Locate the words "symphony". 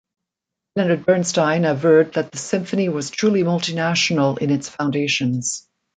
2.39-2.89